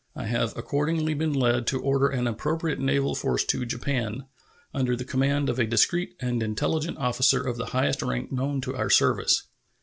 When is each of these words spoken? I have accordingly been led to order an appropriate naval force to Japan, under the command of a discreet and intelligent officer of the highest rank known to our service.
I 0.15 0.25
have 0.25 0.57
accordingly 0.57 1.13
been 1.13 1.31
led 1.31 1.67
to 1.67 1.79
order 1.79 2.07
an 2.09 2.25
appropriate 2.25 2.79
naval 2.79 3.13
force 3.13 3.45
to 3.45 3.67
Japan, 3.67 4.25
under 4.73 4.95
the 4.95 5.05
command 5.05 5.47
of 5.47 5.59
a 5.59 5.67
discreet 5.67 6.15
and 6.19 6.41
intelligent 6.41 6.97
officer 6.97 7.43
of 7.47 7.57
the 7.57 7.67
highest 7.67 8.01
rank 8.01 8.31
known 8.31 8.61
to 8.61 8.75
our 8.75 8.89
service. 8.89 9.43